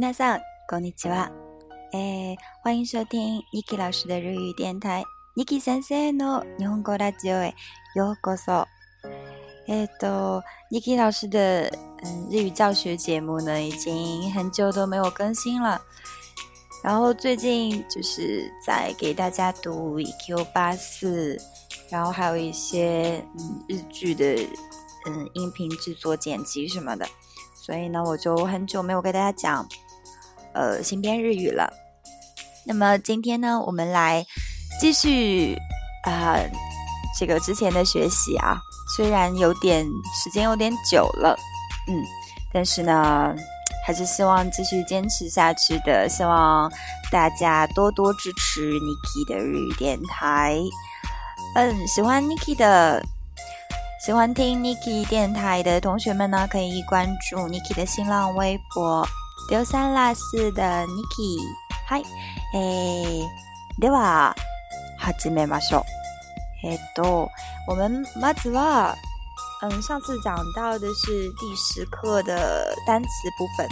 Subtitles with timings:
[0.00, 0.40] 皆さん、
[0.70, 1.32] こんにちは。
[2.62, 5.00] 欢迎收听 n i k 老师的日语电台
[5.36, 7.52] n i k 先生の日本語ラジオへ
[7.96, 8.64] ようこそ。
[9.66, 11.68] えっと，Niki 老师的
[12.04, 15.80] 嗯日语教学节目呢，已经很久都没有更新了。
[16.84, 21.36] 然后最近就是在给大家读 EQ 八四，
[21.90, 24.36] 然后还有一些嗯日剧的
[25.08, 27.04] 嗯音频制作、剪辑什么的。
[27.56, 29.68] 所以呢，我就很久没有给大家讲。
[30.52, 31.70] 呃，新编日语了。
[32.66, 34.24] 那么今天呢，我们来
[34.80, 35.56] 继续
[36.04, 36.36] 啊，
[37.18, 38.58] 这个之前的学习啊，
[38.96, 39.84] 虽然有点
[40.24, 41.36] 时间有点久了，
[41.88, 41.94] 嗯，
[42.52, 43.34] 但是呢，
[43.86, 46.08] 还是希望继续坚持下去的。
[46.08, 46.70] 希望
[47.10, 50.58] 大家多多支持 Niki 的日语电台。
[51.54, 53.02] 嗯，喜欢 Niki 的，
[54.04, 59.06] 喜欢听 Niki 电台的同学们呢，可以关注 Niki 的新浪微博。
[59.48, 61.38] 丢三落四的 Niki，
[61.86, 62.02] 嗨，
[62.52, 63.26] 诶，
[63.80, 64.34] え、では
[64.98, 65.84] 始めましょう。
[66.66, 66.80] えっ
[67.66, 68.94] 我们马子乐，
[69.62, 73.08] 嗯，上次讲到的是第十课的单词
[73.38, 73.66] 部分，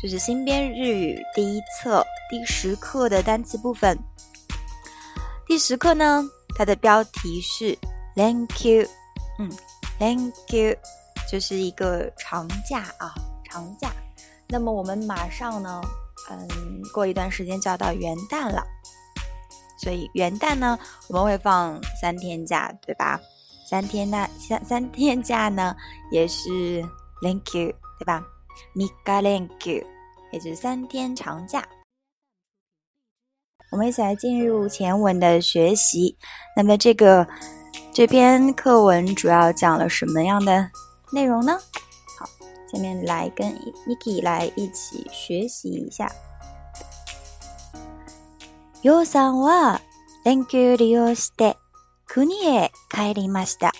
[0.00, 3.98] 就是新编日语第一册第十课的单词部分。
[5.48, 6.22] 第十课呢，
[6.56, 7.76] 它的标题是
[8.14, 8.86] “Thank you”。
[9.40, 9.50] 嗯
[9.98, 10.76] ，“Thank you”
[11.28, 13.12] 就是一个长假啊，
[13.50, 13.90] 长假。
[14.48, 15.80] 那么我们马上呢，
[16.30, 18.62] 嗯，过一段时间就要到元旦了，
[19.78, 20.78] 所以元旦呢，
[21.08, 23.18] 我们会放三天假，对吧？
[23.68, 25.74] 三天那三三天假呢，
[26.10, 26.82] 也是
[27.22, 28.22] Thank you，对吧
[28.74, 29.84] ？Mika Thank you，
[30.30, 31.66] 也就是三天长假。
[33.70, 36.16] 我们一起来进入前文的学习。
[36.54, 37.26] 那么这个
[37.92, 40.70] 这篇课文主要讲了什么样的
[41.12, 41.58] 内容呢？
[42.74, 43.54] 下面来跟
[43.86, 46.10] Niki 来一起学习一下。
[48.82, 49.80] 楊さんは
[50.24, 51.56] 連休を利用して
[52.06, 53.72] 国へ帰りました。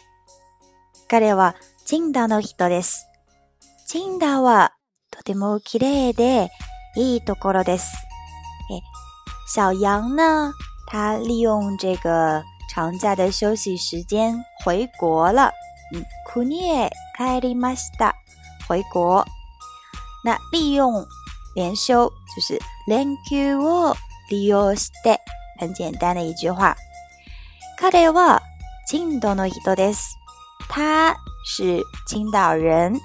[1.08, 3.04] 彼はチンダの人です。
[3.88, 4.72] チンダは
[5.10, 6.50] とても綺麗で
[6.96, 7.92] いいところです。
[8.72, 8.80] え、
[9.52, 10.52] 小楊呢？
[10.90, 15.50] 他利用这个长假的休息时间回国了。
[16.32, 18.14] 国へ帰りました。
[18.66, 19.26] 回国，
[20.24, 21.04] 那利用
[21.54, 22.58] 连休就是
[22.88, 23.96] thank you for
[24.46, 25.18] your stay，
[25.60, 26.74] 很简单的一句话。
[27.78, 28.40] Kare wa
[28.90, 30.00] Qingdao no hidodes，
[30.68, 31.14] 他
[31.46, 32.98] 是青岛人。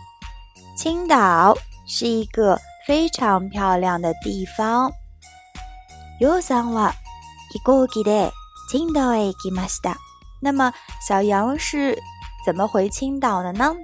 [0.78, 4.90] 青岛是一个非常漂亮的地方。
[6.22, 6.94] Yosan wa
[7.54, 8.32] ikogite
[8.72, 9.96] Qingdao e kimasita，
[10.42, 10.72] 那么
[11.06, 11.98] 小杨是
[12.46, 13.76] 怎么回青岛的呢？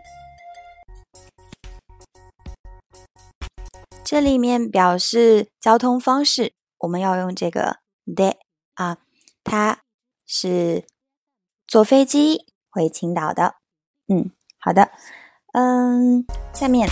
[4.16, 8.38] 这里面表示交通方式，我们要用这个 d h e y
[8.76, 8.98] 啊，
[9.44, 9.80] 他
[10.26, 10.86] 是
[11.68, 13.56] 坐飞机回青岛的。
[14.08, 14.90] 嗯，好的，
[15.52, 16.88] 嗯，下面，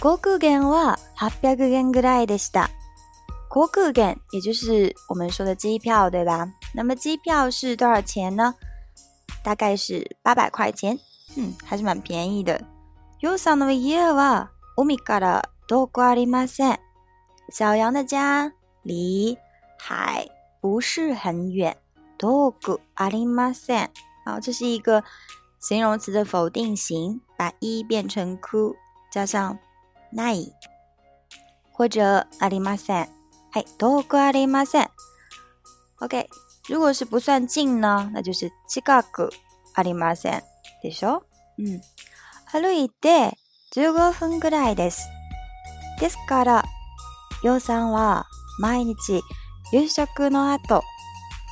[0.00, 0.68] 航空券是
[1.08, 2.68] 八百元ぐらいでした。
[3.48, 6.48] 航空券也就是我们说的机票，对吧？
[6.72, 8.54] 那么机票是多少钱呢？
[9.42, 10.96] 大概是八百块钱，
[11.36, 12.60] 嗯，还是蛮便宜的。
[13.22, 15.42] 用その夜は、うみから。
[15.76, 16.78] 多り里马ん。
[17.50, 18.52] 小羊的家
[18.84, 19.36] 离
[19.78, 20.28] 海
[20.60, 21.76] 不是很远。
[22.18, 23.90] 多古阿里马三，
[24.26, 25.02] 好，这是一个
[25.58, 28.76] 形容词的否定型，把一变成哭，
[29.10, 29.58] 加上
[30.10, 30.34] 奈，
[31.72, 33.08] 或者阿里马三，
[33.52, 34.90] 哎，多挂阿里马三。
[36.00, 36.28] OK，
[36.68, 39.22] 如果是不算近呢，那就是七个古
[39.72, 40.42] 阿里马三，
[40.82, 41.22] 对少？
[41.56, 41.80] 嗯，
[42.50, 43.32] 歩いて
[43.72, 45.19] 十五分ぐらいです。
[46.00, 46.64] ですから、
[47.44, 48.26] 洋さんは
[48.58, 49.22] 毎日
[49.70, 50.82] 夕食の後、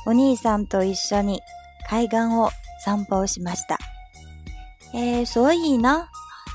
[0.07, 1.39] お兄さんと一緒に
[1.87, 2.49] 海岸を
[2.83, 3.77] 散歩をしました。
[4.95, 6.07] えー、所以呢、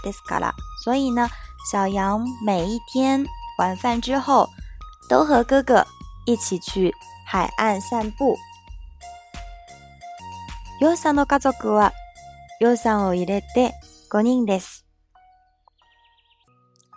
[0.03, 0.55] ですから、
[0.85, 1.29] 所以呢、
[1.71, 3.25] 小羊每一天
[3.59, 4.49] 晚饭之后、
[5.09, 5.87] 都和哥哥
[6.27, 6.93] 一起去
[7.25, 8.37] 海岸散步。
[10.81, 11.93] 洋さんの家族は、
[12.61, 13.73] 洋さんを入れて
[14.11, 14.84] 5人です。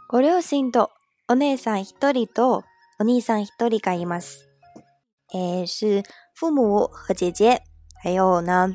[0.10, 0.90] ご両親と
[1.28, 2.64] お姉さん一人と
[2.98, 4.48] お兄さん一人がいます。
[5.36, 7.62] えー、是父母和姐姐，
[8.02, 8.70] 还有呢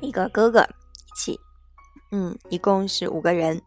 [0.00, 0.66] 一个哥哥
[1.08, 1.38] 一起。
[2.10, 3.62] ん、一共是五个人。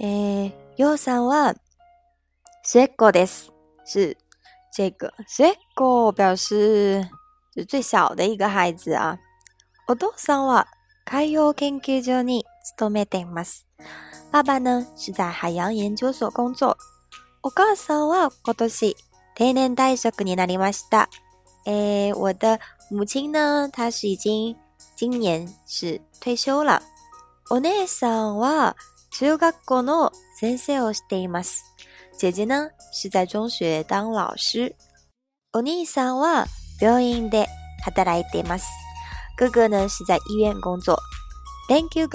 [0.00, 1.56] えー、ようさんは
[2.62, 3.50] 末っ子です。
[3.84, 4.16] 是
[4.72, 7.04] 这个末っ子表示
[7.56, 9.18] 是最小的一个孩子啊。
[9.88, 10.68] お父さんは
[11.04, 12.44] 海洋研究所に
[12.78, 13.66] 勤めています。
[14.32, 16.76] 爸爸呢是在海洋研究所工作。
[17.42, 18.96] お母さんは今年
[19.34, 21.08] 定年退職になりました。
[21.64, 22.60] 哎，我的
[22.90, 24.56] 母亲呢，她是已经
[24.94, 26.80] 今年是退休了。
[27.50, 28.74] お兄さんは
[29.10, 31.62] 中学校の先生をしています。
[32.16, 34.72] 姐姐呢是在中学当老师。
[35.52, 36.46] お兄さんは
[36.80, 37.48] 病院で
[37.84, 38.64] 働いています。
[39.36, 41.00] 哥哥呢是在医院工作。
[41.68, 42.06] Thank you.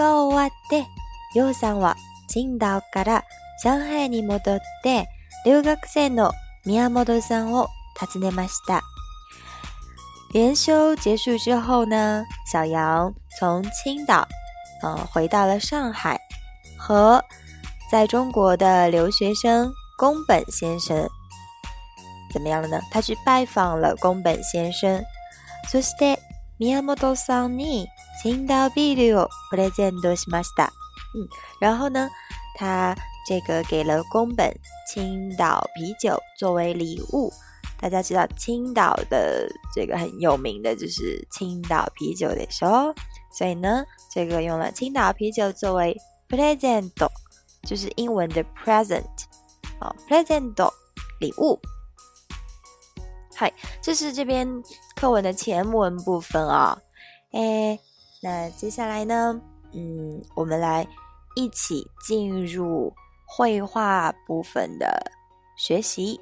[1.36, 1.98] ヨウさんは、
[2.34, 3.24] 青ンから
[3.62, 5.06] 上海に戻って、
[5.46, 6.32] 留学生の
[6.66, 7.68] 宮本さんを
[8.00, 8.82] 訪ねました。
[10.34, 14.26] 練習結束之後呢，小杨从青岛，
[14.82, 16.18] 呃，回到了上海，
[16.78, 17.22] 和
[17.92, 21.06] 在中国的留学生宫本先生
[22.34, 22.80] 怎么样了呢？
[22.90, 25.04] 他去拜访了宫本先生。
[25.70, 26.18] そして
[26.60, 27.88] 宮本さんに
[28.24, 30.72] 青島ビールをプレゼントしました。
[31.16, 31.28] 嗯，
[31.62, 32.10] 然后呢，
[32.58, 32.94] 他
[33.26, 34.54] 这个给了宫本
[34.94, 37.32] 青岛啤酒作为礼物。
[37.78, 42.94] 大家知道青岛的这个很有名的就是青岛啤酒，的时候，
[43.32, 45.96] 所以呢，这个用了青岛啤酒作为
[46.30, 46.92] present，
[47.68, 49.04] 就是英文的 present，
[49.80, 50.74] 啊 p r e s e n t
[51.20, 51.60] 礼物。
[53.36, 53.52] 嗨，
[53.82, 54.48] 这是这边
[54.96, 56.80] 课文的前文部分啊。
[57.34, 57.78] 哎，
[58.24, 59.42] 那接下来呢，
[59.74, 60.88] 嗯，我们来。
[61.36, 62.92] 一起进入
[63.28, 65.04] 绘画部分的
[65.58, 66.20] 学习。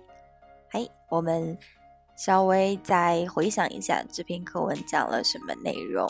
[0.72, 1.56] 哎，我们
[2.18, 6.10] 稍微再回想一下这篇课文讲了什么内容。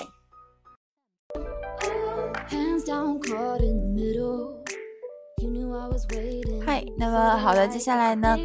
[6.66, 8.38] 嗨，那么好的，接下来呢，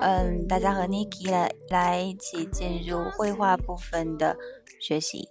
[0.00, 4.36] 嗯，大家和 Niki 来来一起进入绘画部分的
[4.80, 5.26] 学习。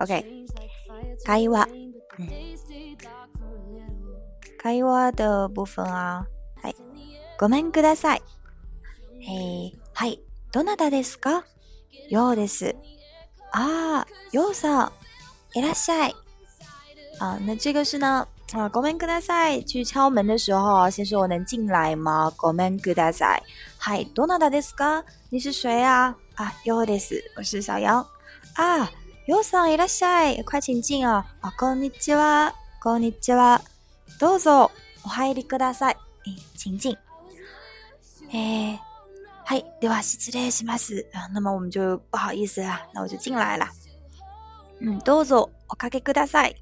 [0.00, 0.46] OK，
[1.24, 1.68] 咖伊瓦。
[4.64, 6.26] 会話的部分啊，
[6.62, 6.72] い。
[7.38, 8.22] ごめんください。
[9.28, 10.22] えはい。
[10.52, 11.44] どなたですか？
[12.08, 12.74] ようです。
[13.52, 14.92] あ、ようさん
[15.52, 16.14] いらっしゃい。
[17.20, 19.62] 啊，那这个是呢啊，ごめんください。
[19.66, 22.32] 去敲门的时候，先说我能进来吗？
[22.38, 23.42] ごめんください。
[23.78, 25.04] はい、どなたですか？
[25.28, 26.16] 你是谁啊？
[26.36, 27.20] 啊，ようです。
[27.36, 28.06] 我是小杨。
[28.56, 28.88] あ、
[29.26, 30.42] ようさんいらっしゃい。
[30.42, 31.26] 快请进啊。
[31.58, 32.54] こんにちは。
[32.82, 33.60] こんにちは。
[34.20, 34.70] どうぞ
[35.04, 35.96] お入りください。
[36.28, 36.96] えちんちん。
[38.34, 38.78] えー、
[39.44, 41.28] はい，では失礼します啊。
[41.32, 43.66] 那么我们就不好意思啦，那我就进来了。
[44.80, 46.56] ん、どうぞおかけください。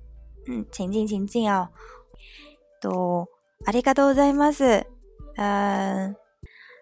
[0.46, 1.68] うん、んちち嗯、请进请进哦。
[2.80, 3.28] と、
[3.66, 4.86] ありがとうございます。
[5.36, 5.36] 嗯、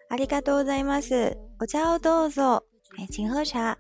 [0.09, 1.37] ありがとうございます。
[1.61, 2.63] お茶をどうぞ。
[2.97, 3.77] え、哎，请喝茶。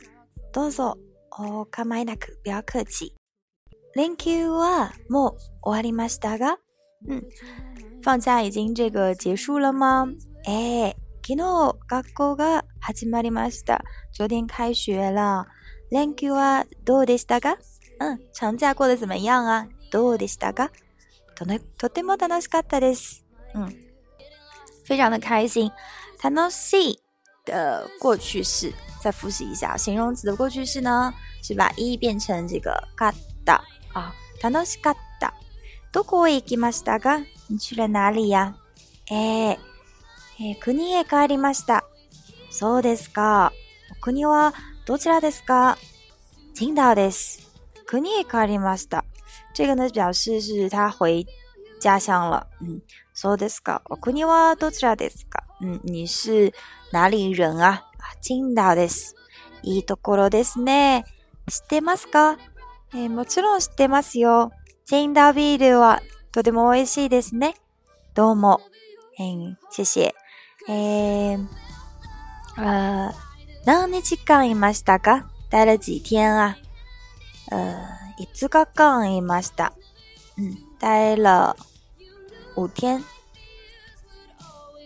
[0.53, 0.99] どうぞ。
[1.31, 3.15] お構いなく、不要客气。
[3.95, 6.59] 連休はもう終わりましたが、
[7.09, 7.23] 嗯，
[8.03, 10.07] 放假已经这个结束了吗？
[10.45, 10.95] 哎，
[14.13, 15.47] 昨日开学了。
[15.91, 17.57] 連休はどうでしたか？
[17.99, 19.19] 嗯，全然好ですね。
[19.23, 20.71] やん、どうでしたか？
[21.35, 23.25] とてとても楽しかったです。
[23.55, 23.69] 嗯，
[24.87, 25.69] 非常的开心。
[26.21, 26.77] 谈到 s
[27.45, 33.13] 的过去式，再复习一下形容词的过去式呢，是把 e 变成这个が
[33.45, 33.59] だ
[33.93, 34.15] 啊。
[34.41, 34.61] 谈到
[35.93, 37.19] どこへ行きましたか
[37.59, 38.55] 去了哪里や
[39.11, 41.83] えー、えー、国へ帰りました。
[42.53, 43.53] そうですか。
[44.01, 44.55] 国は
[44.87, 45.77] どちらですか
[46.61, 47.51] 青岛です。
[47.87, 49.05] 国へ帰りました。
[49.53, 51.27] 这个呢表示是他回
[51.81, 52.47] 家乡了。
[52.61, 52.81] 嗯，
[53.13, 53.83] そうですか。
[54.01, 55.43] 国はどちらですか？
[55.61, 56.53] 嗯，你是
[56.93, 57.83] 哪里人啊？
[57.99, 59.17] あ、青島です。
[59.65, 61.05] いいところですね。
[61.51, 62.39] 知ってますか？
[62.95, 64.53] えー、もちろん知ってますよ。
[64.91, 67.55] ジェインダービールはとても美味しいですね。
[68.13, 68.61] どうも。
[69.21, 70.13] えー、シ谢。
[70.69, 73.13] えー、
[73.67, 76.57] 何日間いましたか待了几天啊
[77.53, 79.73] 5日間いました。
[80.37, 81.55] うん、待了
[82.57, 83.05] 5天。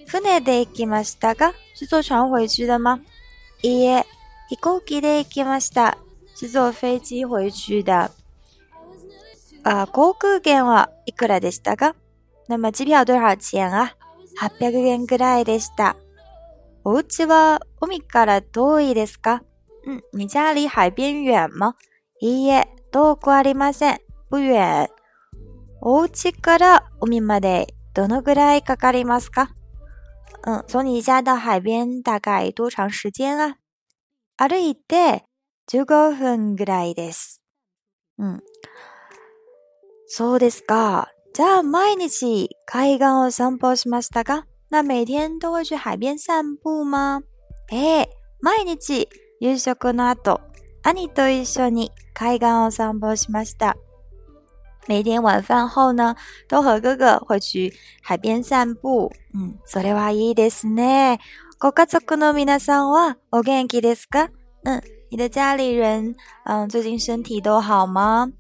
[0.06, 3.00] 船で行きましたが、是坐船回去的吗
[3.62, 4.04] いいえ、
[4.50, 5.96] 飛行機で行きました。
[6.34, 8.10] 是坐飞机回去的。
[9.66, 11.96] あ、航空券はいくらでしたか
[12.48, 13.94] 那么机票多少钱啊
[14.38, 15.96] 800円くらいでした。
[16.84, 19.42] お家は海から遠いですか
[19.86, 21.76] うん、你家里海边远吗
[22.20, 23.98] いいえ、遠くありません。
[24.28, 24.88] 不遠。
[25.80, 29.52] お家から海までどのぐらいかかりますか
[30.46, 33.56] うん、从你家到海边大概多长时间啊
[34.36, 35.22] 歩いて
[35.70, 37.40] 15分ぐらいです。
[38.18, 38.42] うん、
[40.06, 41.12] そうですか。
[41.32, 47.22] じゃあ毎日海岸を散歩しましたか那每天都会去海边散步吗？
[47.72, 48.08] ええ、
[48.40, 49.08] 毎日
[49.40, 50.40] 夕食の後、
[50.82, 53.76] 兄と一緒に海岸を散歩しました。
[54.86, 56.16] 每天晚饭后呢，
[56.48, 59.10] 都和哥哥会去海边散步。
[59.34, 61.20] ん、それはいいですね。
[61.58, 64.28] ご家族の皆さんはお元気ですか？
[64.64, 64.80] うん、
[65.10, 66.14] 你的家里人，
[66.46, 68.30] ん、最近身体都好吗？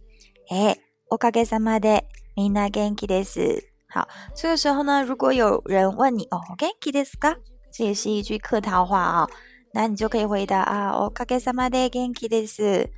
[0.50, 0.83] 哎。
[1.14, 3.62] おかげさまでみんな元気です。
[3.88, 7.36] 好，这个时候呢，如果有人问你哦，元気ですか？
[7.72, 9.30] 这也是一句客套话啊、哦，
[9.72, 12.90] 那你就可以回答啊，おかげさまで元気です。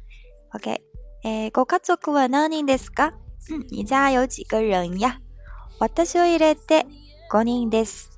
[0.55, 0.81] OK，
[1.25, 3.13] えー、ご家族は何人ですか？
[3.51, 5.19] 嗯，你家有几个人呀？
[5.79, 6.87] 私を入れて
[7.31, 8.09] 五人です。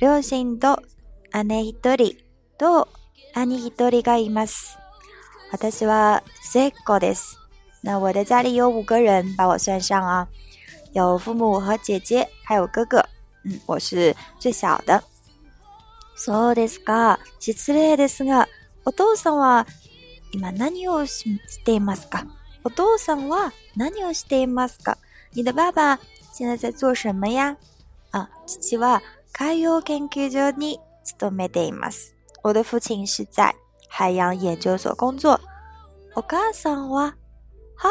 [0.00, 0.82] 両親と
[1.44, 2.16] 姉一人
[2.58, 2.88] と
[3.32, 4.76] 兄一人がいます。
[5.52, 7.38] 私は末っ子です。
[7.86, 10.26] 那我的家里有五个人，把我算上啊，
[10.92, 12.98] 有父母和姐姐，还有哥哥。
[13.44, 15.00] 嗯，我是最小的。
[16.18, 17.16] そうですか。
[17.38, 18.48] 失礼ですが、
[18.84, 19.68] お父さんは
[20.32, 21.22] 今何をし
[21.62, 22.26] ていますか？
[22.64, 24.96] お父さんは何をしていますか？
[25.30, 26.00] 你的爸爸
[26.32, 27.56] 现在在做什么呀？
[28.10, 29.00] 啊，父は
[29.30, 32.10] 海洋研究所に勤めています。
[32.42, 33.54] 我的父亲是在
[33.88, 35.40] 海洋研究所工作。
[36.16, 37.14] お父さんは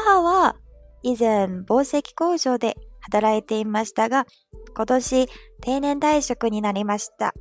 [0.05, 0.55] 母は
[1.01, 4.27] 以前紡績工場で働いていましたが、
[4.75, 5.27] 今年
[5.61, 7.33] 定年退職になりました。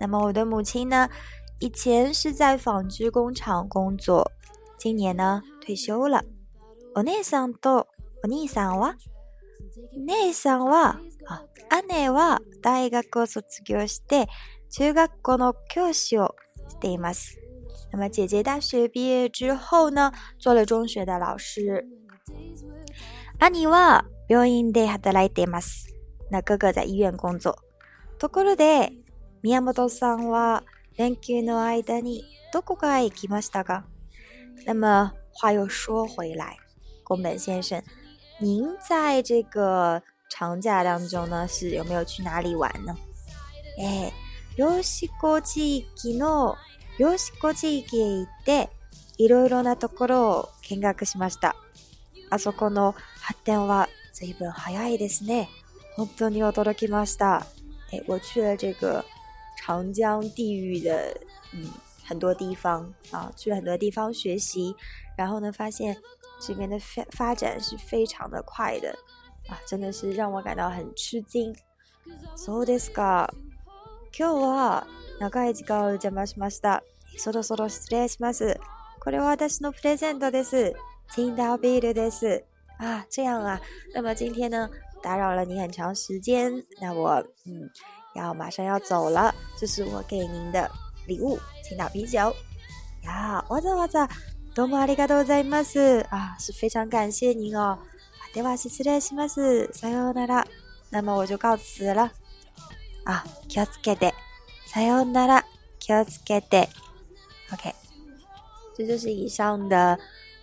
[0.00, 1.08] 那么我的母亲呢，
[1.60, 4.28] 以前是在纺织工厂工作，
[4.78, 6.24] 今年呢退休了。
[6.96, 7.86] お姉さんと
[8.24, 8.96] お兄さんは、
[10.04, 10.98] 姉さんは、
[11.70, 14.26] あ姉は大学を卒業して
[14.70, 16.34] 中学校の教師を
[16.68, 17.38] しています。
[17.92, 20.10] 那么姐姐大学毕业之后呢，
[20.40, 21.86] 做了中学的老师。
[23.40, 25.94] 兄は病院で働いています。
[26.30, 27.54] 那哥哥在医院工作。
[28.18, 28.90] ところで、
[29.42, 30.64] 宮本さんは
[30.96, 33.84] 連休の間にどこかへ行きましたか
[34.66, 36.56] 那么话又说回来，
[37.04, 37.80] 宫本先生，
[38.40, 42.96] 您在这个长假当中呢，是有没有去哪里玩呢？
[43.80, 46.56] えー、養子子地域の
[46.98, 48.68] 養子子地域へ行って、
[49.16, 51.54] いろいろなところを見学しました。
[52.30, 55.48] あそこの発展は随分早いですね。
[55.96, 57.46] 本当に驚きました。
[57.92, 59.04] え、我去了这个
[59.58, 61.16] 长江地域的
[61.54, 61.66] 嗯
[62.04, 64.74] 很多地方啊，去了很多地方学习，
[65.16, 65.96] 然后呢，发现
[66.40, 68.90] 这边的发发展是非常的快的
[69.48, 71.54] 啊，真的是让我感到很吃惊。
[72.36, 73.28] そうですか。
[74.16, 74.86] 今日は
[75.20, 76.82] 長い時間を邪魔しました。
[77.18, 78.58] そろそろ失礼します。
[79.00, 80.74] これは私のプレゼントです。
[81.10, 82.44] 青岛啤酒です。
[82.78, 83.58] 啊，这样啊。
[83.94, 84.68] 那么今天呢，
[85.02, 86.62] 打扰了你很长时间。
[86.82, 87.14] 那我
[87.46, 87.68] 嗯，
[88.14, 89.34] 要马上要走了。
[89.56, 90.70] 这是我给您的
[91.06, 92.18] 礼物，青岛啤酒。
[93.04, 94.06] 呀，わざわざ
[94.54, 97.78] どうもありがとういます啊，是非常感谢您哦。
[98.34, 99.70] では失礼します。
[99.72, 100.44] さようなら。
[100.90, 102.12] 那么我就告辞了。
[103.04, 104.12] 啊，気をつけて。
[104.70, 105.42] さようなら。
[105.80, 106.68] 気をつけて。
[107.54, 107.72] OK。
[108.76, 109.98] 这就是以上的。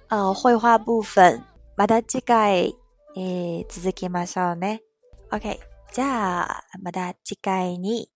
[0.09, 1.43] あ绘画部分、
[1.77, 2.75] また次回、
[3.17, 4.83] えー、続きましょうね。
[5.31, 5.57] OK。
[5.93, 8.07] じゃあ、また次回に